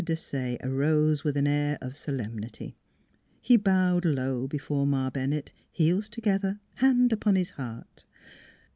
[0.03, 2.75] Desaye arose with an air of solemnity;
[3.39, 8.03] he bowed low before Ma Bennett, heels together, hand upon his heart.